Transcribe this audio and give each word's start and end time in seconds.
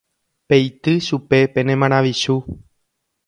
Peity 0.47 0.93
chupe 1.07 1.39
pene 1.53 1.73
maravichu. 1.81 2.35